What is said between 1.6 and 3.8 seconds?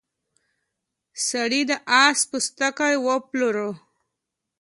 د اس پوستکی وپلوره.